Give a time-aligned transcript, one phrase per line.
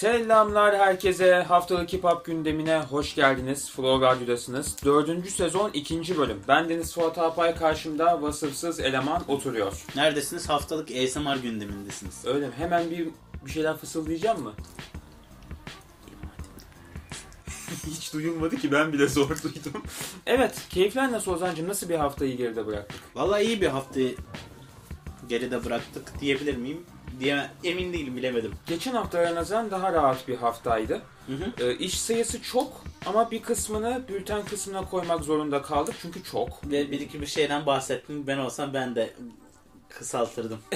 [0.00, 1.34] Selamlar herkese.
[1.48, 3.70] Haftalık Hip Hop gündemine hoş geldiniz.
[3.70, 4.76] Flow Radyo'dasınız.
[4.84, 6.40] Dördüncü sezon ikinci bölüm.
[6.48, 9.72] Ben Deniz Fuat Alpay karşımda vasıfsız eleman oturuyor.
[9.96, 10.48] Neredesiniz?
[10.48, 12.24] Haftalık ASMR gündemindesiniz.
[12.26, 12.52] Öyle mi?
[12.58, 13.08] Hemen bir
[13.46, 14.52] bir şeyler fısıldayacağım mı?
[17.86, 19.82] Hiç duyulmadı ki ben bile zor duydum.
[20.26, 21.68] evet, keyifler nasıl Ozan'cığım?
[21.68, 23.00] Nasıl bir haftayı geride bıraktık?
[23.14, 24.16] Vallahi iyi bir haftayı
[25.28, 26.86] geride bıraktık diyebilir miyim?
[27.20, 28.52] Diye emin değilim bilemedim.
[28.66, 31.00] Geçen haftaya nazaran daha rahat bir haftaydı.
[31.26, 31.64] Hı hı.
[31.64, 36.70] Ee, iş sayısı çok ama bir kısmını bülten kısmına koymak zorunda kaldık çünkü çok.
[36.70, 38.26] Ve bir iki bir şeyden bahsettim.
[38.26, 39.10] Ben olsam ben de
[39.98, 40.58] kısaltırdım.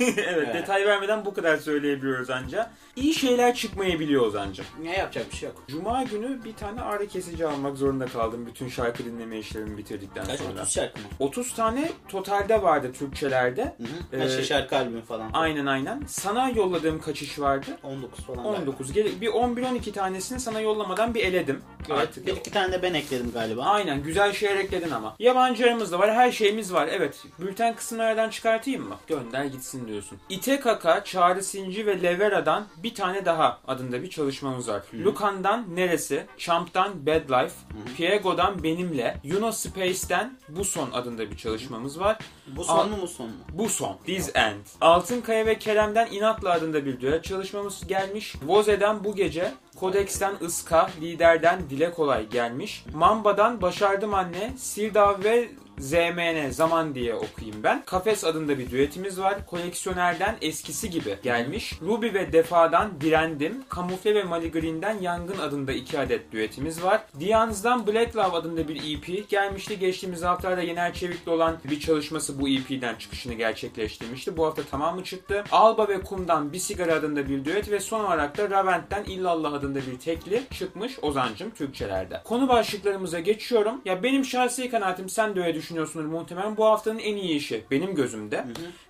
[0.00, 0.54] evet, Evet.
[0.54, 2.70] detay vermeden bu kadar söyleyebiliyoruz anca.
[2.96, 4.64] İyi şeyler çıkmayabiliyor anca.
[4.82, 5.64] Ne yapacak bir şey yok.
[5.68, 10.38] Cuma günü bir tane ağrı kesici almak zorunda kaldım bütün şarkı dinleme işlerimi bitirdikten Kaç
[10.40, 10.60] sonra.
[10.60, 11.04] 30 şarkı mı?
[11.18, 13.62] 30 tane totalde vardı Türkçelerde.
[14.10, 14.22] Hı hı.
[14.22, 15.30] Ee, şey şarkı albüm falan.
[15.32, 16.02] Aynen aynen.
[16.08, 17.66] Sana yolladığım kaçış vardı.
[17.82, 18.44] 19 falan.
[18.44, 18.92] 19.
[18.92, 21.62] Gel- Bir 11-12 tanesini sana yollamadan bir eledim.
[21.90, 23.62] Evet, Artık bir iki tane de ben ekledim galiba.
[23.64, 25.16] Aynen güzel şeyler ekledin ama.
[25.18, 26.88] Yabancılarımız da var her şeyimiz var.
[26.92, 28.96] Evet bülten kısımlardan çıkartayım mı?
[29.06, 30.18] Gönder gitsin diyorsun.
[30.28, 34.82] İtekaka, Çağrı Sinci ve Levera'dan bir tane daha adında bir çalışmamız var.
[35.04, 37.54] Lukan'dan Neresi, Champ'tan Bad Life,
[37.96, 42.18] Piego'dan Benimle, Yuno Space'den Bu Son adında bir çalışmamız var.
[42.46, 43.32] Bu son Al- mu bu son mu?
[43.52, 43.96] Bu son.
[44.06, 44.64] This End.
[44.80, 48.34] Altınkaya ve Kerem'den İnatla adında bir düet çalışmamız gelmiş.
[48.46, 52.84] Voze'den Bu Gece, Kodex'ten Iska, Lider'den Dile Kolay gelmiş.
[52.94, 55.48] Mamba'dan Başardım Anne, Sildar ve
[55.78, 57.82] ZMN Zaman diye okuyayım ben.
[57.86, 59.46] Kafes adında bir düetimiz var.
[59.46, 61.78] Koleksiyonerden Eskisi Gibi gelmiş.
[61.82, 63.64] Ruby ve Defa'dan Direndim.
[63.68, 67.00] Kamufle ve Mali Green'den Yangın adında iki adet düetimiz var.
[67.20, 69.78] Dians'dan Black Love adında bir EP gelmişti.
[69.78, 74.36] Geçtiğimiz haftalarda Yener Çevik'le olan bir çalışması bu EP'den çıkışını gerçekleştirmişti.
[74.36, 75.44] Bu hafta tamamı çıktı.
[75.52, 79.67] Alba ve Kum'dan Bir Sigara adında bir düet ve son olarak da Ravent'ten İllallah adında
[79.74, 82.20] bir tekli çıkmış Ozancım Türkçelerde.
[82.24, 83.80] Konu başlıklarımıza geçiyorum.
[83.84, 86.56] Ya benim şahsi kanaatim sen de öyle düşünüyorsundur muhtemelen.
[86.56, 88.44] Bu haftanın en iyi işi benim gözümde.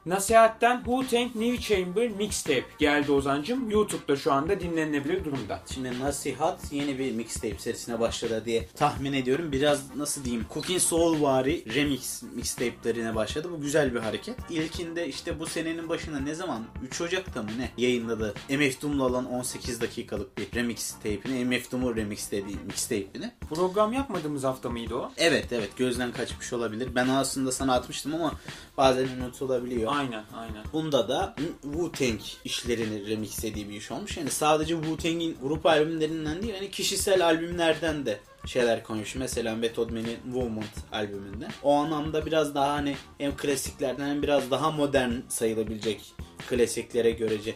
[0.06, 3.70] Nasihat'ten Who Tank New Chamber Mixtape geldi Ozancım.
[3.70, 5.60] YouTube'da şu anda dinlenilebilir durumda.
[5.74, 9.52] Şimdi Nasihat yeni bir mixtape serisine başladı diye tahmin ediyorum.
[9.52, 13.48] Biraz nasıl diyeyim Cooking Soul vari remix mixtape'lerine başladı.
[13.52, 14.36] Bu güzel bir hareket.
[14.50, 19.24] İlkinde işte bu senenin başında ne zaman 3 Ocak'ta mı ne yayınladı MF Doom'la olan
[19.24, 23.32] 18 dakikalık bir remix tape'ini MF Doom'un remix dediği mixtape'ini.
[23.54, 25.10] Program yapmadığımız hafta mıydı o?
[25.16, 26.88] Evet evet gözden kaçmış olabilir.
[26.94, 28.34] Ben aslında sana atmıştım ama
[28.76, 29.92] bazen unutulabiliyor.
[29.96, 30.64] Aynen aynen.
[30.72, 34.16] Bunda da Wu-Tang işlerini remixlediği bir iş olmuş.
[34.16, 39.14] Yani sadece Wu-Tang'in grup albümlerinden değil, hani kişisel albümlerden de şeyler koymuş.
[39.14, 41.48] Mesela Method Man'in Movement albümünde.
[41.62, 46.14] O anlamda biraz daha hani hem klasiklerden hem biraz daha modern sayılabilecek
[46.48, 47.54] klasiklere görece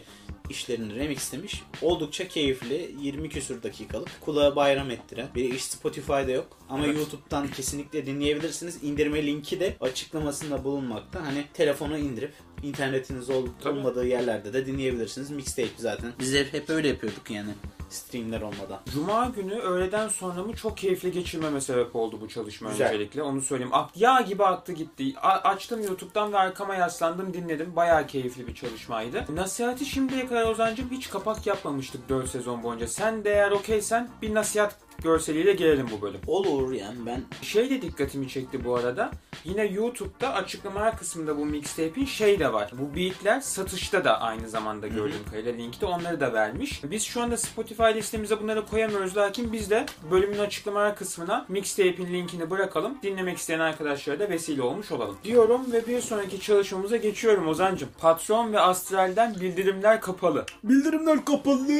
[0.53, 1.63] işlerini remixlemiş.
[1.81, 2.95] Oldukça keyifli.
[3.01, 4.09] 20 küsür dakikalık.
[4.21, 5.27] Kulağa bayram ettiren.
[5.35, 6.57] Bir iş Spotify'da yok.
[6.69, 6.97] Ama Evet.
[6.97, 8.83] YouTube'dan kesinlikle dinleyebilirsiniz.
[8.83, 11.25] İndirme linki de açıklamasında bulunmakta.
[11.25, 12.33] Hani telefona indirip
[12.63, 15.29] internetiniz ol- olmadığı yerlerde de dinleyebilirsiniz.
[15.31, 16.13] Mixtape zaten.
[16.19, 17.49] Biz hep, hep öyle yapıyorduk yani.
[17.93, 18.79] Streamler olmadan.
[18.93, 22.87] Cuma günü öğleden sonra mı çok keyifli geçirmeme sebep oldu bu çalışma Güzel.
[22.87, 23.23] öncelikle.
[23.23, 23.73] Onu söyleyeyim.
[23.73, 25.13] Ak, yağ gibi aktı gitti.
[25.21, 27.75] A- açtım YouTube'dan ve arkama yaslandım dinledim.
[27.75, 29.25] Bayağı keyifli bir çalışmaydı.
[29.35, 32.87] Nasihati şimdiye kadar Ozan'cım hiç kapak yapmamıştık 4 sezon boyunca.
[32.87, 36.19] Sen de eğer okeysen bir nasihat görseliyle gelelim bu bölüm.
[36.27, 39.11] Olur yani ben Şey de dikkatimi çekti bu arada.
[39.43, 42.71] Yine YouTube'da açıklamalar kısmında bu mixtape'in şey de var.
[42.79, 46.81] Bu beatler satışta da aynı zamanda gördüğüm kadarıyla linkte onları da vermiş.
[46.83, 52.49] Biz şu anda Spotify listemize bunları koyamıyoruz lakin biz de bölümün açıklamalar kısmına mixtape'in linkini
[52.49, 52.97] bırakalım.
[53.03, 55.17] Dinlemek isteyen arkadaşlara da vesile olmuş olalım.
[55.23, 57.89] Diyorum ve bir sonraki çalışmamıza geçiyorum Ozancım.
[57.99, 60.45] Patron ve Astral'den bildirimler kapalı.
[60.63, 61.79] Bildirimler kapalı.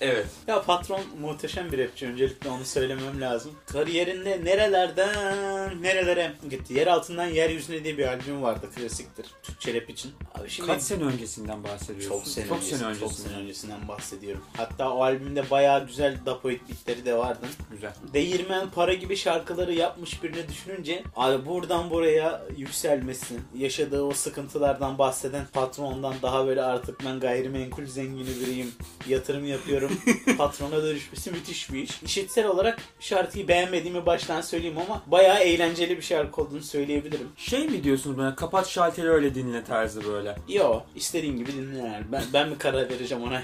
[0.00, 0.26] Evet.
[0.46, 2.06] Ya patron muhteşem bir rapçi.
[2.06, 3.52] Öncelikle onu söylemem lazım.
[3.66, 6.74] Kariyerinde nerelerden nerelere gitti.
[6.74, 8.70] Yer altından yeryüzüne diye bir albüm vardı.
[8.76, 9.26] Klasiktir.
[9.42, 10.12] Türkçe rap için.
[10.34, 12.08] Abi şimdi Kaç sene öncesinden bahsediyorsun?
[12.10, 13.30] çok sene, çok öncesi- sene çok öncesinden.
[13.30, 14.42] sene öncesinden bahsediyorum.
[14.56, 17.46] Hatta o albümde bayağı güzel dapoid bitleri de vardı.
[17.70, 17.92] Güzel.
[18.12, 25.46] Değirmen para gibi şarkıları yapmış birini düşününce abi buradan buraya yükselmesi, yaşadığı o sıkıntılardan bahseden
[25.52, 28.72] patrondan daha böyle artık ben gayrimenkul zengini biriyim,
[29.08, 30.36] yatırım yapıyorum beğeniyorum.
[30.38, 32.02] Patrona dönüşmesi müthiş bir iş.
[32.02, 37.28] İşitsel olarak şarkıyı beğenmediğimi baştan söyleyeyim ama bayağı eğlenceli bir şarkı olduğunu söyleyebilirim.
[37.36, 40.36] Şey mi diyorsunuz bana kapat şalteri öyle dinle tarzı böyle.
[40.48, 42.04] Yo istediğin gibi dinle yani.
[42.12, 43.42] Ben, ben mi karar vereceğim ona?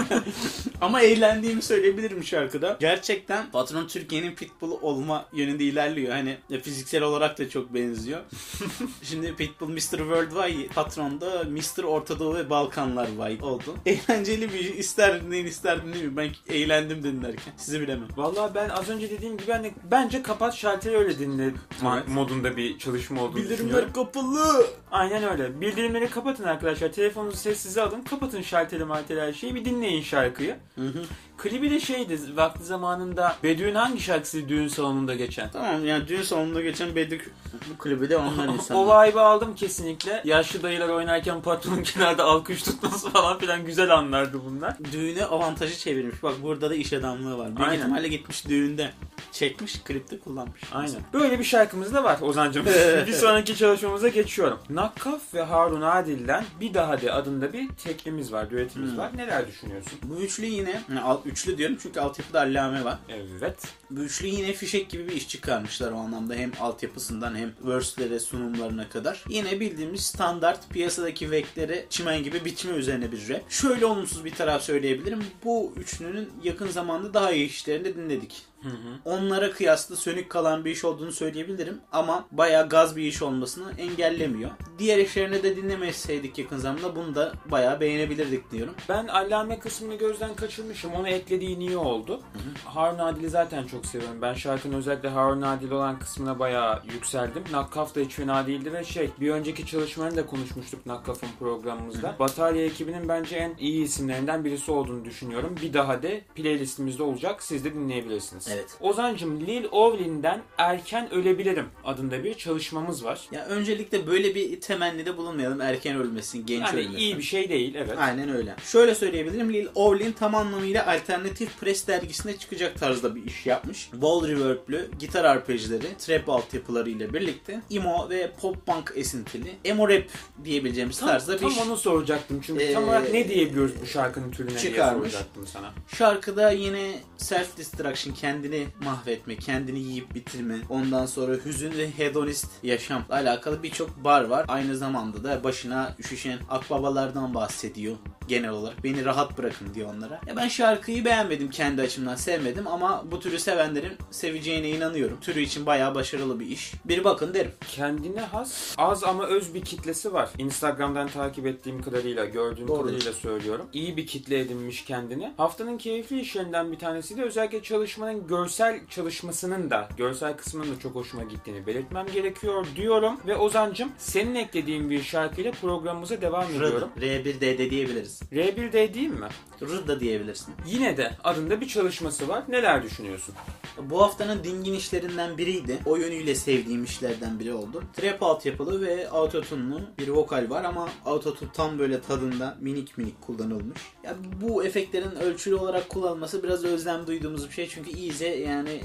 [0.80, 2.76] Ama eğlendiğimi söyleyebilirim şarkıda.
[2.80, 6.12] Gerçekten patron Türkiye'nin pitbull olma yönünde ilerliyor.
[6.12, 8.20] Hani fiziksel olarak da çok benziyor.
[9.02, 9.78] Şimdi pitbull Mr.
[9.78, 11.84] Worldwide patron da Mr.
[11.84, 13.74] Orta Doğu ve Balkanlar Wide oldu.
[13.86, 14.74] Eğlenceli bir.
[14.74, 16.16] İster dinleyin ister dinleyin.
[16.16, 17.52] Ben eğlendim dinlerken.
[17.56, 18.08] Sizi bilemem.
[18.16, 21.52] Vallahi ben az önce dediğim gibi hani bence kapat şalteri öyle dinle
[21.82, 22.08] ma- Evet.
[22.08, 23.66] modunda bir çalışma olduğunu düşünüyorum.
[23.68, 24.66] Bildirimler kapalı.
[24.90, 25.60] Aynen öyle.
[25.60, 26.92] Bildirimleri kapatın arkadaşlar.
[26.92, 28.02] Telefonunuzu sessize alın.
[28.02, 29.54] Kapatın şalteri malteri her şeyi.
[29.54, 30.56] Bir dinleyin şarkıyı.
[30.74, 31.02] Hı hı.
[31.38, 35.50] Klibi de şeydi vakti zamanında Bedü'nün hangi şarkısı düğün salonunda geçen?
[35.50, 37.30] Tamam yani düğün salonunda geçen Bedük
[37.70, 39.08] bu klibi de ondan o insanlar.
[39.08, 40.22] vibe'ı aldım kesinlikle.
[40.24, 44.76] Yaşlı dayılar oynarken patronun kenarda alkış tutması falan filan güzel anlardı bunlar.
[44.92, 46.22] Düğüne avantajı çevirmiş.
[46.22, 47.46] Bak burada da iş adamlığı var.
[47.56, 47.78] Büyük Aynen.
[47.80, 48.90] ihtimalle gitmiş düğünde
[49.32, 50.60] çekmiş, klipte kullanmış.
[50.72, 51.00] Aynen.
[51.12, 52.66] Böyle bir şarkımız da var Ozan'cığım.
[53.06, 54.58] bir sonraki çalışmamıza geçiyorum.
[54.70, 58.98] Nakkaf ve Harun Adil'den Bir Daha De adında bir teklimiz var, düetimiz Hmm.
[58.98, 59.16] var.
[59.16, 59.92] Neler düşünüyorsun?
[60.02, 62.98] Bu üçlü yine, yani üçlü diyorum çünkü altyapıda allame var.
[63.08, 63.56] Evet.
[63.90, 66.34] Bu üçlü yine fişek gibi bir iş çıkarmışlar o anlamda.
[66.34, 69.24] Hem altyapısından hem verse'lere, sunumlarına kadar.
[69.28, 73.50] Yine bildiğimiz standart piyasadaki vekleri çimen gibi biçme üzerine bir rap.
[73.50, 75.24] Şöyle olumsuz bir taraf söyleyebilirim.
[75.44, 78.42] Bu üçlünün yakın zamanda daha iyi işlerini de dinledik.
[78.64, 78.98] Hı hı.
[79.04, 84.50] onlara kıyasla sönük kalan bir iş olduğunu söyleyebilirim ama bayağı gaz bir iş olmasını engellemiyor.
[84.78, 88.74] Diğer işlerini de dinlemeseydik yakın zamanda bunu da bayağı beğenebilirdik diyorum.
[88.88, 90.92] Ben Allame kısmını gözden kaçırmışım.
[90.92, 92.20] Onu eklediğin iyi oldu.
[92.64, 94.22] Harun Adil'i zaten çok seviyorum.
[94.22, 97.42] Ben şarkının özellikle Harun Adil olan kısmına bayağı yükseldim.
[97.52, 102.16] Nakkaf da hiç fena değildi ve şey bir önceki çalışmalarını da konuşmuştuk Nakkaf'ın programımızda.
[102.18, 105.56] Batarya ekibinin bence en iyi isimlerinden birisi olduğunu düşünüyorum.
[105.62, 107.42] Bir daha de playlistimizde olacak.
[107.42, 108.48] Siz de dinleyebilirsiniz.
[108.54, 108.76] Evet.
[108.80, 113.20] Ozancım Lil Ovlin'den Erken Ölebilirim adında bir çalışmamız var.
[113.32, 116.96] Ya öncelikle böyle bir temennide bulunmayalım erken ölmesin, genç Yani ölmesin.
[116.98, 117.94] iyi bir şey değil evet.
[117.98, 118.56] Aynen öyle.
[118.64, 119.52] Şöyle söyleyebilirim.
[119.52, 123.88] Lil Orlin tam anlamıyla alternatif press dergisine çıkacak tarzda bir iş yapmış.
[123.92, 130.04] Ball reverb'lü gitar arpejleri, trap altyapıları ile birlikte emo ve pop punk esintili emo rap
[130.44, 134.30] diyebileceğimiz Tam, tarzda bir tam onu soracaktım çünkü tam Ee, olarak ne diyebiliyoruz bu şarkının
[134.30, 135.12] türüne diye çıkarmış.
[135.12, 135.72] soracaktım sana.
[135.96, 143.04] Şarkıda yine self destruction, kendini mahvetme, kendini yiyip bitirme, ondan sonra hüzün ve hedonist yaşamla
[143.10, 144.44] alakalı birçok bar var.
[144.48, 147.96] Aynı zamanda da başına üşüşen akbabalardan bahsediyor
[148.28, 148.84] genel olarak.
[148.84, 150.20] Beni rahat bırakın diyor onlara.
[150.26, 155.18] Ya ben şarkıyı beğenmedim kendi açımdan sevmedim ama bu türü sevenlerin seveceğine inanıyorum.
[155.20, 156.72] Türü için bayağı başarılı bir iş.
[156.84, 157.52] Bir bakın derim.
[157.68, 160.30] Kendine has az ama öz bir kitlesi var.
[160.38, 162.82] Instagram'dan takip ettiğim kadarıyla, gördüğüm Doğru.
[162.82, 163.66] kadarıyla söylüyorum.
[163.72, 165.32] İyi bir kitle edinmiş kendini.
[165.36, 170.94] Haftanın keyifli işlerinden bir tanesi de özellikle çalışmanın görsel çalışmasının da, görsel kısmının da çok
[170.94, 173.20] hoşuma gittiğini belirtmem gerekiyor diyorum.
[173.26, 176.88] Ve Ozancım senin eklediğin bir şarkıyla programımıza devam ediyorum.
[177.00, 178.13] R1D'de diyebiliriz.
[178.32, 179.28] R1D değil mi?
[179.62, 180.54] R da diyebilirsin.
[180.66, 182.44] Yine de adında bir çalışması var.
[182.48, 183.34] Neler düşünüyorsun?
[183.82, 185.78] Bu haftanın dingin işlerinden biriydi.
[185.86, 187.82] O yönüyle sevdiğim işlerden biri oldu.
[187.96, 193.80] Trap altyapılı ve autotune'lu bir vokal var ama autotune tam böyle tadında minik minik kullanılmış.
[194.04, 197.68] Ya bu efektlerin ölçülü olarak kullanılması biraz özlem duyduğumuz bir şey.
[197.68, 198.80] Çünkü iyice yani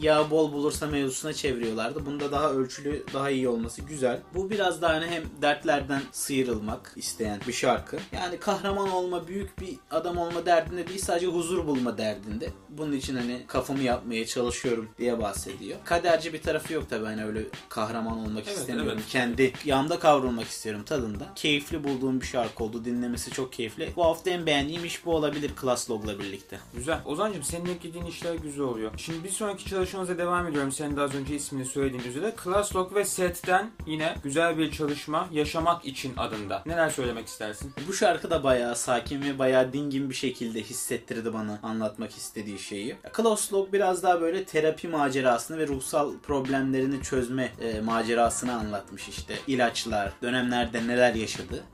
[0.00, 2.06] yağ bol bulursa mevzusuna çeviriyorlardı.
[2.06, 4.20] Bunda daha ölçülü, daha iyi olması güzel.
[4.34, 7.96] Bu biraz daha hani hem dertlerden sıyrılmak isteyen bir şarkı.
[8.12, 12.50] Yani kahraman olma, büyük bir adam olma derdinde değil sadece huzur bulma derdinde.
[12.68, 15.78] Bunun için hani kafamı yapmaya çalışıyorum diye bahsediyor.
[15.84, 18.92] Kaderci bir tarafı yok tabii hani öyle kahraman olmak Evet, istemiyorum.
[18.94, 19.08] evet.
[19.08, 21.26] Kendi yanda kavrulmak istiyorum tadında.
[21.34, 22.84] Keyifli bulduğum bir şarkı oldu.
[22.84, 23.92] Dinlemesi çok keyifli.
[23.96, 26.58] Bu hafta en beğendiğim iş bu olabilir Class Log'la birlikte.
[26.74, 26.98] Güzel.
[27.04, 28.90] Ozancım senin eklediğin işler güzel oluyor.
[28.96, 30.72] Şimdi bir sonraki çalışmamıza devam ediyorum.
[30.72, 32.34] Senin de az önce ismini söylediğin üzere.
[32.44, 36.62] Classlock ve Set'ten yine güzel bir çalışma Yaşamak için adında.
[36.66, 37.72] Neler söylemek istersin?
[37.88, 42.96] Bu şarkı da bayağı sakin ve bayağı dingin bir şekilde hissettirdi bana anlatmak istediği şeyi.
[43.12, 49.34] Klaus Lok biraz daha böyle terapi macerasını ve ruhsal problemlerini çözme e, macerasını anlatmış işte.
[49.46, 51.64] İlaçlar, dönemlerde neler yaşadı.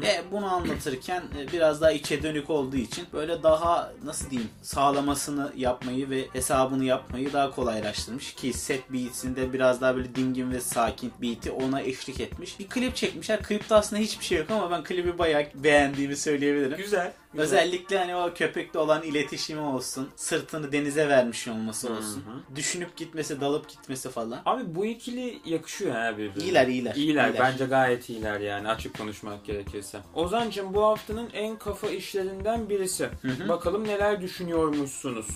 [0.00, 5.52] Ve bunu anlatırken e, biraz daha içe dönük olduğu için böyle daha nasıl diyeyim sağlamasını
[5.56, 8.34] yapmayı ve hesabını yapmayı daha kolaylaştırmış.
[8.34, 12.58] Ki set beats'inde biraz daha böyle dingin ve sakin beat'i ona eşlik etmiş.
[12.58, 13.42] Bir klip çekmişler.
[13.42, 16.76] Klipte aslında hiçbir şey yok ama ben klibi bayağı beğendiğimi söyleyebilirim.
[16.76, 17.12] Güzel.
[17.32, 17.44] Güzel.
[17.44, 20.08] Özellikle hani o köpekle olan iletişimi olsun.
[20.16, 22.20] Sırtını denize vermiş olması olsun.
[22.20, 22.56] hı.
[22.56, 24.42] Düşünüp gitmesi, dalıp gitmesi falan.
[24.46, 26.44] Abi bu ikili yakışıyor ha birbirine.
[26.44, 26.94] İyiler iyiler.
[26.94, 27.32] İyiler.
[27.38, 29.98] Bence gayet iyiler yani açık konuşmak gerekirse.
[30.14, 33.08] Ozan'cım bu haftanın en kafa işlerinden birisi.
[33.22, 33.48] Hı hı.
[33.48, 35.26] Bakalım neler düşünüyormuşsunuz.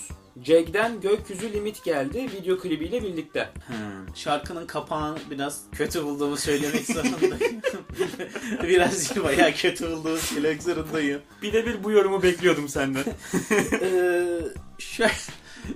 [0.41, 3.49] Jag'den Gökyüzü Limit geldi video klibiyle birlikte.
[3.67, 4.15] Hmm.
[4.15, 7.61] Şarkının kapağını biraz kötü bulduğumu söylemek zorundayım.
[8.63, 11.21] biraz bayağı kötü bulduğumu söylemek zorundayım.
[11.41, 13.03] Birebir bu yorumu bekliyordum senden.
[13.81, 14.39] Ee,
[14.77, 15.13] şöyle,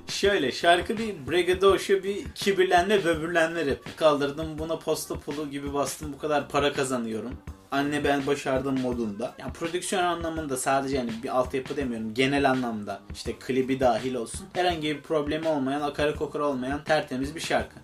[0.08, 3.98] şöyle şarkı bir braggadocio bir kibirlenme böbürlenme rap.
[3.98, 7.34] Kaldırdım buna posta pulu gibi bastım bu kadar para kazanıyorum.
[7.72, 9.36] Anne ben başardım modunda.
[9.40, 12.14] Yani prodüksiyon anlamında sadece yani bir altyapı demiyorum.
[12.14, 14.48] Genel anlamda işte klibi dahil olsun.
[14.54, 17.76] Herhangi bir problemi olmayan, akarı kokuru olmayan tertemiz bir şarkı.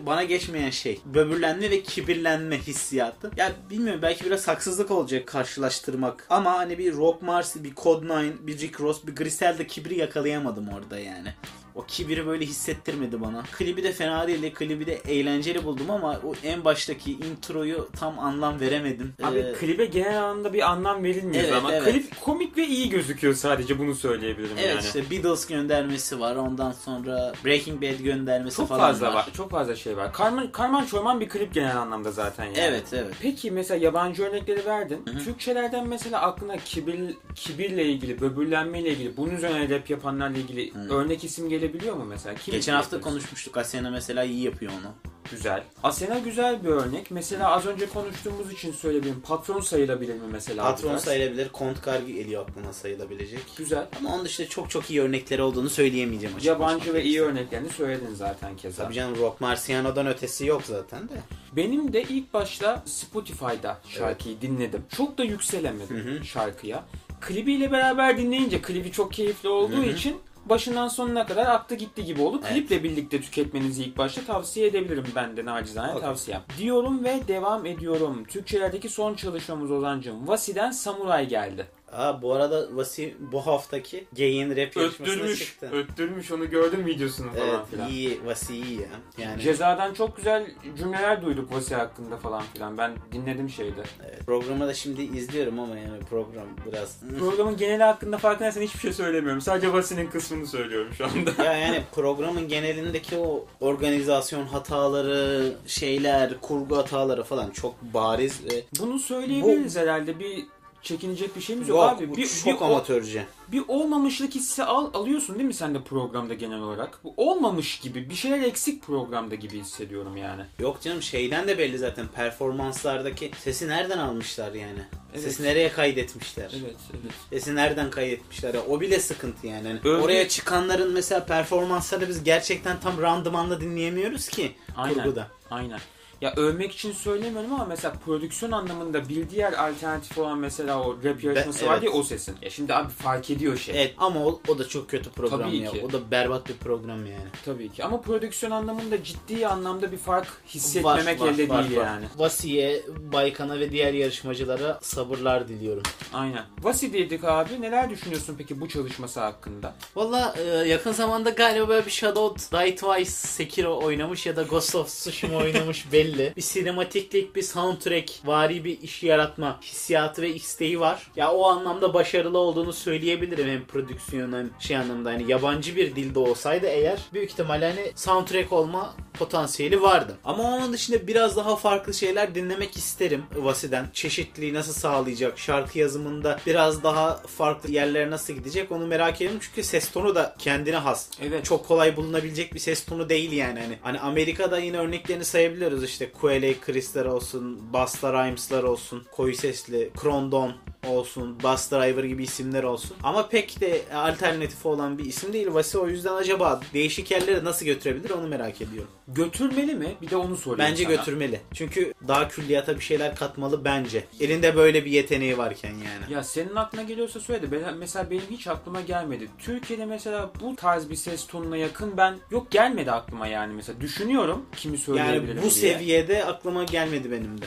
[0.00, 3.30] Bana geçmeyen şey böbürlenme ve kibirlenme hissiyatı.
[3.36, 6.26] Ya bilmiyorum belki biraz haksızlık olacak karşılaştırmak.
[6.30, 10.68] Ama hani bir Rock Mars, bir Code 9, bir Rick Ross, bir Grisel'de kibri yakalayamadım
[10.68, 11.34] orada yani.
[11.74, 13.42] O kibiri böyle hissettirmedi bana.
[13.52, 14.54] Klibi de fena değil.
[14.54, 19.12] Klibi de eğlenceli buldum ama o en baştaki introyu tam anlam veremedim.
[19.22, 21.92] Abi Ee, klibe genel anlamda bir anlam verilmiyor Evet, ama evet.
[21.92, 24.80] klip komik ve iyi gözüküyor sadece bunu söyleyebilirim Evet yani.
[24.80, 26.36] işte Beatles göndermesi var.
[26.36, 29.28] Ondan sonra Breaking Bad göndermesi Çok falan fazla var.
[29.36, 30.12] Çok fazla şey var.
[30.12, 32.58] Karman, Karman Çoyman bir klip genel anlamda zaten yani.
[32.58, 33.14] Evet evet.
[33.22, 35.02] Peki mesela yabancı örnekleri verdin.
[35.08, 35.24] Hı hı.
[35.24, 37.00] Türkçelerden mesela aklına kibir
[37.34, 40.94] kibirle ilgili, böbürlenmeyle ilgili, bunun üzerine rap yapanlarla ilgili Hı.
[40.94, 42.34] örnek isim gelebiliyor mu mesela?
[42.34, 43.10] Kim Geçen hafta yapıyorsun?
[43.20, 43.56] konuşmuştuk.
[43.56, 44.92] Asena mesela iyi yapıyor onu.
[45.30, 45.62] Güzel.
[45.82, 47.10] Asena güzel bir örnek.
[47.10, 49.20] Mesela az önce konuştuğumuz için söyleyebilirim.
[49.20, 50.62] Patron sayılabilir mi mesela?
[50.62, 51.04] Patron biraz?
[51.04, 51.48] sayılabilir.
[51.48, 53.40] Kontkar geliyor aklıma sayılabilecek.
[53.58, 53.86] Güzel.
[53.98, 56.60] Ama onun dışında çok çok iyi örnekleri olduğunu söyleyemeyeceğim açıkçası.
[56.62, 58.82] Yabancı ve iyi örneklerini söyledin zaten keza.
[58.84, 61.14] Tabii canım Rock Marciano'dan ötesi yok zaten de.
[61.52, 64.82] Benim de ilk başta Spotify'da şarkıyı dinledim.
[64.96, 66.24] Çok da yükselemedim Hı hı.
[66.24, 66.84] şarkıya.
[67.20, 69.86] Klibiyle beraber dinleyince klibi çok keyifli olduğu Hı hı.
[69.86, 72.40] için başından sonuna kadar aktı gitti gibi oldu.
[72.42, 72.52] Evet.
[72.52, 76.02] Kliple birlikte tüketmenizi ilk başta tavsiye edebilirim ben de nacizane Okey.
[76.02, 76.42] tavsiyem.
[76.58, 78.24] Diyorum ve devam ediyorum.
[78.24, 80.28] Türkçelerdeki son çalışmamız Ozan'cığım.
[80.28, 81.66] Vasi'den Samuray geldi.
[81.92, 85.38] Aa bu arada Vasi bu haftaki Gay'in rap yarışmasına Öttürmüş.
[85.38, 85.70] çıktı.
[85.72, 87.88] Öttürmüş onu gördüm videosunu falan Evet filan.
[87.90, 88.88] iyi Vasi iyi ya.
[89.18, 90.46] Yani Cezadan çok güzel
[90.78, 92.78] cümleler duyduk Vasi hakkında falan filan.
[92.78, 93.82] Ben dinledim şeyde.
[94.08, 98.92] evet, programı da şimdi izliyorum ama yani program biraz Programın geneli hakkında farkındaysan hiçbir şey
[98.92, 99.40] söylemiyorum.
[99.40, 101.44] Sadece Vasi'nin kısmını söylüyorum şu anda.
[101.44, 108.98] ya yani programın genelindeki o organizasyon hataları, şeyler, kurgu hataları falan çok bariz ve Bunu
[108.98, 110.18] söyleyebiliriz herhalde.
[110.18, 110.44] Bir
[110.82, 112.10] çekinecek bir şeyimiz yok, yok, abi.
[112.10, 113.26] bu Bir, çok bir, o- amatörce.
[113.48, 116.98] bir olmamışlık hissi al, alıyorsun değil mi sen de programda genel olarak?
[117.04, 120.42] Bu olmamış gibi, bir şeyler eksik programda gibi hissediyorum yani.
[120.58, 124.82] Yok canım şeyden de belli zaten performanslardaki sesi nereden almışlar yani?
[125.12, 125.22] Evet.
[125.24, 126.50] Sesi nereye kaydetmişler?
[126.62, 127.12] Evet, evet.
[127.30, 128.54] Sesi nereden kaydetmişler?
[128.54, 129.68] Ya, o bile sıkıntı yani.
[129.68, 134.94] Hani Övgü- Oraya çıkanların mesela performanslarını biz gerçekten tam randımanla dinleyemiyoruz ki Aynen.
[134.94, 135.28] kurguda.
[135.50, 135.80] Aynen.
[136.22, 141.24] Ya övmek için söylemiyorum ama mesela prodüksiyon anlamında bir diğer alternatif olan mesela o rap
[141.24, 142.00] yarışması Ben- vardı ya evet.
[142.00, 142.36] o sesin.
[142.42, 143.82] Ya şimdi abi fark ediyor şey.
[143.82, 145.70] Evet ama o, o da çok kötü program Tabii ya.
[145.70, 145.84] ki.
[145.88, 147.28] O da berbat bir program yani.
[147.44, 151.76] Tabii ki ama prodüksiyon anlamında ciddi anlamda bir fark hissetmemek Var, var, elde var, değil
[151.80, 151.86] var.
[151.86, 152.06] yani.
[152.16, 155.82] Vasiye, Baykan'a ve diğer yarışmacılara sabırlar diliyorum.
[156.12, 156.44] Aynen.
[156.62, 157.60] Vasi dedik abi.
[157.60, 159.74] Neler düşünüyorsun peki bu çalışması hakkında?
[159.96, 164.74] Valla e, yakın zamanda galiba böyle bir Shadow Die Twice Sekiro oynamış ya da Ghost
[164.74, 166.11] of Tsushima oynamış belli.
[166.36, 171.10] Bir sinematiklik, bir soundtrack vari bir iş yaratma hissiyatı ve isteği var.
[171.16, 175.10] Ya o anlamda başarılı olduğunu söyleyebilirim hem prodüksiyon hem şey anlamda.
[175.10, 180.16] Hani yabancı bir dilde olsaydı eğer büyük ihtimalle hani soundtrack olma potansiyeli vardı.
[180.24, 183.86] Ama onun dışında biraz daha farklı şeyler dinlemek isterim Vasi'den.
[183.92, 185.38] Çeşitliliği nasıl sağlayacak?
[185.38, 189.40] Şarkı yazımında biraz daha farklı yerlere nasıl gidecek onu merak ediyorum.
[189.42, 191.08] Çünkü ses tonu da kendine has.
[191.22, 191.44] Evet.
[191.44, 193.60] Çok kolay bulunabilecek bir ses tonu değil yani.
[193.60, 195.84] Hani, hani Amerika'da yine örneklerini sayabiliyoruz.
[195.84, 200.52] İşte Quelle Chris'ler olsun, Busta Rhymes'lar olsun, koyu sesli, Krondon
[200.88, 202.96] olsun, Bus Driver gibi isimler olsun.
[203.02, 205.48] Ama pek de alternatifi olan bir isim değil.
[205.50, 208.90] Vasi o yüzden acaba değişik yerlere nasıl götürebilir onu merak ediyorum.
[209.14, 209.94] Götürmeli mi?
[210.02, 210.94] Bir de onu sorayım Bence sana.
[210.94, 211.40] götürmeli.
[211.54, 214.04] Çünkü daha külliyata bir şeyler katmalı bence.
[214.20, 216.12] Elinde böyle bir yeteneği varken yani.
[216.12, 219.28] Ya senin aklına geliyorsa söyle de ben- mesela benim hiç aklıma gelmedi.
[219.38, 224.46] Türkiye'de mesela bu tarz bir ses tonuna yakın ben yok gelmedi aklıma yani mesela düşünüyorum
[224.56, 225.74] kimi söyleyebilirim Yani bu diye.
[225.74, 227.46] seviyede aklıma gelmedi benim de.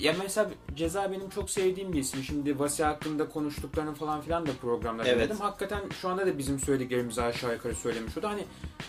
[0.00, 2.22] Ya mesela Ceza benim çok sevdiğim bir isim.
[2.22, 5.16] Şimdi Vasi hakkında konuştuklarını falan filan da programda Evet.
[5.16, 5.36] dinledim.
[5.36, 8.18] Hakikaten şu anda da bizim söylediklerimizi aşağı yukarı söylemiş.
[8.18, 8.44] O da hani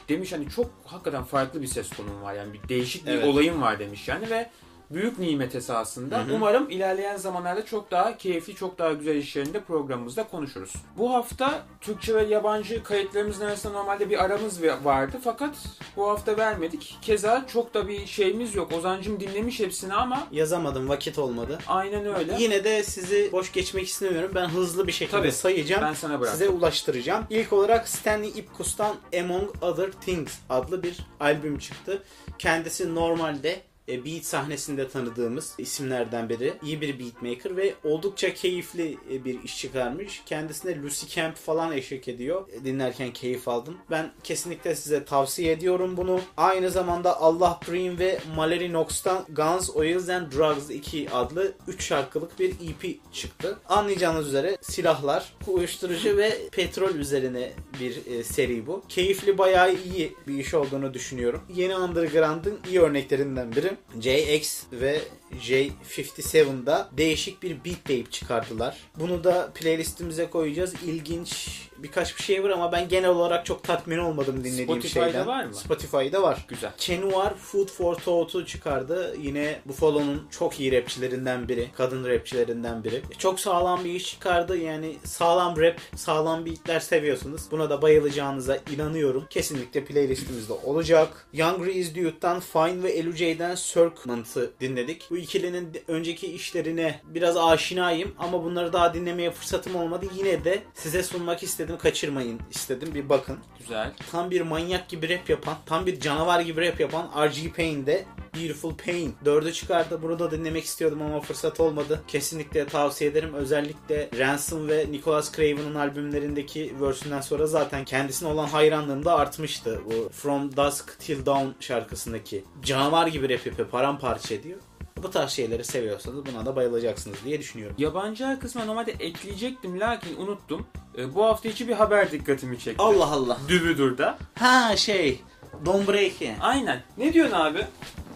[0.09, 2.33] demiş hani çok hakikaten farklı bir ses tonum var.
[2.33, 3.25] Yani bir değişik bir Evet.
[3.27, 4.49] olayım var demiş yani ve
[4.91, 6.17] büyük nimet esasında.
[6.17, 6.33] Hı hı.
[6.35, 10.73] Umarım ilerleyen zamanlarda çok daha keyifli, çok daha güzel işlerinde programımızda konuşuruz.
[10.97, 15.55] Bu hafta Türkçe ve yabancı kayıtlarımızın arasında normalde bir aramız vardı fakat
[15.97, 16.97] bu hafta vermedik.
[17.01, 18.71] Keza çok da bir şeyimiz yok.
[18.73, 21.59] Ozancım dinlemiş hepsini ama Yazamadım vakit olmadı.
[21.67, 22.35] aynen öyle.
[22.39, 24.31] Yine de sizi boş geçmek istemiyorum.
[24.35, 25.31] Ben hızlı bir şekilde Tabii.
[25.31, 25.83] sayacağım.
[25.83, 26.31] Ben sana bırak.
[26.31, 27.25] Size ulaştıracağım.
[27.29, 32.03] İlk olarak Stanley Ipkus'tan Among Other Things adlı bir albüm çıktı.
[32.39, 36.53] Kendisi normalde e, beat sahnesinde tanıdığımız isimlerden biri.
[36.63, 40.21] İyi bir beatmaker ve oldukça keyifli e, bir iş çıkarmış.
[40.25, 42.49] Kendisine Lucy Camp falan eşlik ediyor.
[42.51, 43.77] E, Dinlerken keyif aldım.
[43.91, 46.21] Ben kesinlikle size tavsiye ediyorum bunu.
[46.37, 52.39] Aynı zamanda Allah Dream ve Mallory Knox'tan Guns, Oils and Drugs 2 adlı 3 şarkılık
[52.39, 53.57] bir EP çıktı.
[53.69, 58.83] Anlayacağınız üzere silahlar, uyuşturucu ve petrol üzerine bir seri bu.
[58.89, 61.41] Keyifli bayağı iyi bir iş olduğunu düşünüyorum.
[61.55, 63.74] Yeni Underground'ın iyi örneklerinden biri.
[63.99, 65.01] JX ve
[65.41, 68.77] J57'da değişik bir beat tape çıkardılar.
[68.99, 70.73] Bunu da playlistimize koyacağız.
[70.85, 75.27] İlginç birkaç bir şey var ama ben genel olarak çok tatmin olmadım dinlediğim Spotify'da şeyden.
[75.27, 75.55] var mı?
[75.55, 76.45] Spotify'da var.
[76.47, 76.71] Güzel.
[76.77, 79.15] Kenuar Food for Thought'u çıkardı.
[79.21, 81.69] Yine Buffalo'nun çok iyi rapçilerinden biri.
[81.77, 83.01] Kadın rapçilerinden biri.
[83.17, 84.57] Çok sağlam bir iş çıkardı.
[84.57, 87.41] Yani sağlam rap, sağlam beatler seviyorsunuz.
[87.51, 89.25] Buna da bayılacağınıza inanıyorum.
[89.29, 91.27] Kesinlikle playlistimizde olacak.
[91.33, 95.07] Young Rees Dude'dan Fine ve Elu Circlement'ı dinledik.
[95.09, 100.05] Bu ikilinin önceki işlerine biraz aşinayım ama bunları daha dinlemeye fırsatım olmadı.
[100.17, 101.74] Yine de size sunmak istedim.
[101.77, 102.89] Kaçırmayın istedim.
[102.95, 103.93] Bir bakın Güzel.
[104.11, 107.51] tam bir manyak gibi rap yapan, tam bir canavar gibi rap yapan R.G.
[107.51, 108.05] Payne'de
[108.35, 109.15] Beautiful Pain.
[109.25, 109.99] Dördü çıkardı.
[110.01, 112.01] Bunu da dinlemek istiyordum ama fırsat olmadı.
[112.07, 113.33] Kesinlikle tavsiye ederim.
[113.33, 119.81] Özellikle Ransom ve Nicholas Craven'ın albümlerindeki versinden sonra zaten kendisine olan hayranlığım da artmıştı.
[119.85, 123.67] Bu From Dusk Till Dawn şarkısındaki canavar gibi rap yapıyor.
[123.69, 124.59] Paramparça ediyor.
[125.05, 127.75] Bu tarz şeyleri seviyorsanız buna da bayılacaksınız diye düşünüyorum.
[127.79, 130.67] Yabancı kısmına normalde ekleyecektim lakin unuttum.
[130.97, 132.83] Ee, bu hafta içi bir haber dikkatimi çekti.
[132.83, 133.37] Allah Allah.
[133.47, 134.17] Dübüdür'da.
[134.35, 135.21] Ha şey.
[135.65, 136.37] Don't Break yani.
[136.41, 136.81] Aynen.
[136.97, 137.65] Ne diyorsun abi?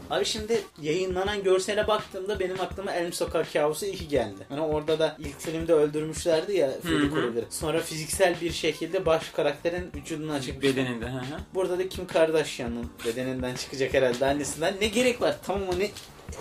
[0.09, 4.47] Abi şimdi yayınlanan görsele baktığımda benim aklıma Elm Sokak Kabusu 2 geldi.
[4.51, 7.09] Yani orada da ilk filmde öldürmüşlerdi ya Freddy.
[7.09, 7.45] Krueger'ı.
[7.49, 10.63] Sonra fiziksel bir şekilde baş karakterin vücudundan çıkmış.
[10.63, 11.05] Bedeninde.
[11.05, 11.39] Hı hı.
[11.53, 14.73] Burada da Kim Kardashian'ın bedeninden çıkacak herhalde annesinden.
[14.81, 15.35] Ne gerek var?
[15.43, 15.91] Tamam hani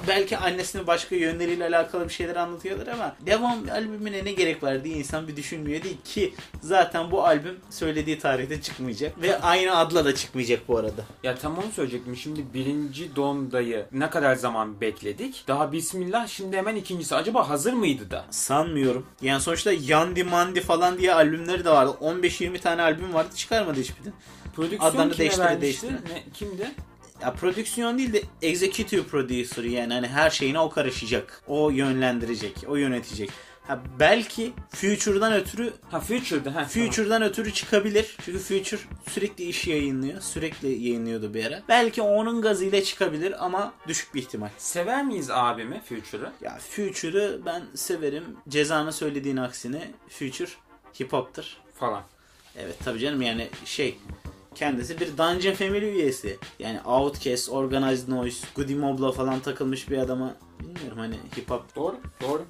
[0.08, 4.96] belki annesinin başka yönleriyle alakalı bir şeyler anlatıyorlar ama devam albümüne ne gerek var diye
[4.96, 10.14] insan bir düşünmüyor değil ki zaten bu albüm söylediği tarihte çıkmayacak ve aynı adla da
[10.14, 11.04] çıkmayacak bu arada.
[11.22, 12.16] Ya tam onu söyleyecektim.
[12.16, 15.44] Şimdi birinci Donda'yı ne kadar zaman bekledik?
[15.48, 17.14] Daha bismillah şimdi hemen ikincisi.
[17.14, 18.24] Acaba hazır mıydı da?
[18.30, 19.06] Sanmıyorum.
[19.22, 21.96] Yani sonuçta Yandi Mandi falan diye albümleri de vardı.
[22.00, 24.12] 15-20 tane albüm vardı çıkarmadı hiçbirini.
[24.56, 25.60] Prodüksiyon Adlarını vermişti?
[25.60, 25.92] değiştire.
[25.92, 26.70] Ne, kimdi?
[27.22, 31.42] Ya prodüksiyon değil de executive producer yani hani her şeyine o karışacak.
[31.46, 33.30] O yönlendirecek, o yönetecek.
[33.68, 36.48] Ha belki Future'dan ötürü Ha Future'dı.
[36.48, 38.16] Ha, Future'dan ötürü çıkabilir.
[38.24, 40.20] Çünkü Future sürekli iş yayınlıyor.
[40.20, 41.62] Sürekli yayınlıyordu bir ara.
[41.68, 44.48] Belki onun gazıyla çıkabilir ama düşük bir ihtimal.
[44.58, 46.32] Sever miyiz abimi Future'ı?
[46.40, 48.24] Ya Future'ı ben severim.
[48.48, 50.50] Cezanın söylediğin aksine Future
[51.00, 51.60] hip hop'tır.
[51.74, 52.02] Falan.
[52.56, 53.98] Evet tabii canım yani şey
[54.58, 56.38] kendisi bir Dungeon Family üyesi.
[56.58, 61.76] Yani Outkast, Organized Noise, Goody Mob'la falan takılmış bir adama bilmiyorum hani hip hop.
[61.76, 61.96] Doğru.
[62.22, 62.42] Doğru.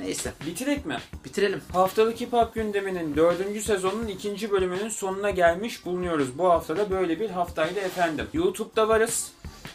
[0.00, 0.96] Neyse Bitirek mi?
[1.24, 1.60] bitirelim.
[1.72, 6.38] Haftalık Hip Hop gündeminin dördüncü sezonun ikinci bölümünün sonuna gelmiş bulunuyoruz.
[6.38, 8.26] Bu haftada böyle bir haftaydı efendim.
[8.32, 9.32] YouTube'da varız.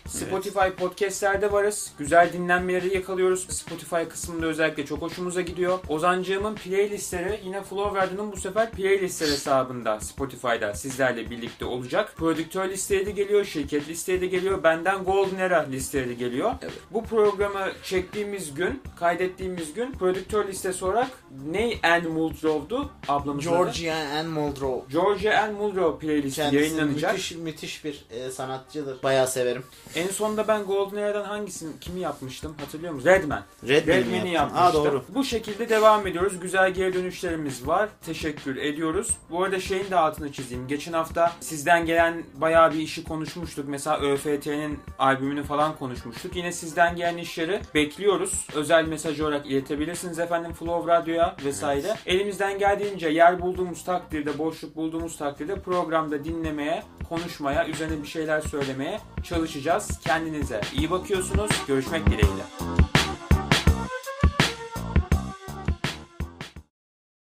[0.09, 1.91] Spotify podcastlerde varız.
[1.99, 3.45] Güzel dinlenmeleri yakalıyoruz.
[3.49, 5.79] Spotify kısmında özellikle çok hoşumuza gidiyor.
[5.89, 12.13] Ozancığımın playlistleri yine Flow Radyo'nun bu sefer playlistler hesabında Spotify'da sizlerle birlikte olacak.
[12.17, 14.63] Prodüktör listeleri de geliyor, şirket listeleri de geliyor.
[14.63, 16.51] Benden Golden Era listeleri de geliyor.
[16.61, 16.73] Evet.
[16.91, 21.07] Bu programı çektiğimiz gün, kaydettiğimiz gün prodüktör listesi olarak
[21.51, 23.57] Ney Ann Muldrow'du ablamızın adı.
[23.57, 24.93] Georgia Ann Muldrow.
[24.99, 27.11] Georgia Ann Muldrow playlisti Kendisi yayınlanacak.
[27.13, 29.03] müthiş, müthiş bir e, sanatçıdır.
[29.03, 29.63] Bayağı severim.
[29.99, 33.07] En sonunda ben Golden Era'dan hangisini kimi yapmıştım hatırlıyor musun?
[33.09, 33.43] Redman.
[33.67, 34.27] Redman'i yaptın?
[34.27, 34.63] yapmıştım.
[34.63, 35.03] Aa doğru.
[35.09, 36.39] Bu şekilde devam ediyoruz.
[36.39, 37.89] Güzel geri dönüşlerimiz var.
[38.05, 39.17] Teşekkür ediyoruz.
[39.31, 40.67] Bu arada şeyin de altını çizeyim.
[40.67, 43.65] Geçen hafta sizden gelen bayağı bir işi konuşmuştuk.
[43.69, 46.35] Mesela ÖFT'nin albümünü falan konuşmuştuk.
[46.35, 48.47] Yine sizden gelen işleri bekliyoruz.
[48.55, 51.95] Özel mesaj olarak iletebilirsiniz efendim Flow Radyo'ya vesaire.
[52.05, 58.99] Elimizden geldiğince yer bulduğumuz takdirde, boşluk bulduğumuz takdirde programda dinlemeye, konuşmaya, üzerine bir şeyler söylemeye
[59.23, 59.99] çalışacağız.
[60.03, 61.51] Kendinize iyi bakıyorsunuz.
[61.67, 62.98] Görüşmek dileğiyle.